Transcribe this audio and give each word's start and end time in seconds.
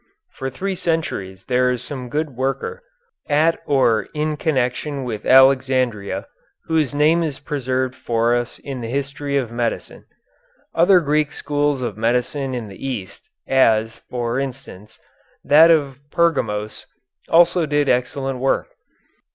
For 0.31 0.49
three 0.49 0.73
centuries 0.73 1.45
there 1.45 1.69
is 1.69 1.83
some 1.83 2.09
good 2.09 2.31
worker, 2.31 2.81
at 3.29 3.59
or 3.67 4.07
in 4.15 4.35
connection 4.35 5.03
with 5.03 5.27
Alexandria, 5.27 6.25
whose 6.65 6.95
name 6.95 7.21
is 7.21 7.37
preserved 7.37 7.93
for 7.93 8.33
us 8.35 8.57
in 8.57 8.81
the 8.81 8.87
history 8.89 9.37
of 9.37 9.51
medicine. 9.51 10.05
Other 10.73 11.01
Greek 11.01 11.31
schools 11.31 11.83
of 11.83 11.97
medicine 11.97 12.55
in 12.55 12.67
the 12.67 12.83
East, 12.83 13.29
as, 13.47 13.97
for 14.09 14.39
instance, 14.39 14.97
that 15.43 15.69
of 15.69 15.99
Pergamos, 16.09 16.87
also 17.29 17.67
did 17.67 17.87
excellent 17.87 18.39
work. 18.39 18.69